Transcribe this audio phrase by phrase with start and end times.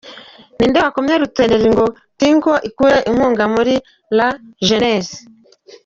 [0.57, 1.85] Ni nde wakomye rutenderi ngo
[2.19, 3.73] Tinco ikure inkunga muri
[4.17, 4.27] La
[4.65, 5.15] Jeunesse?.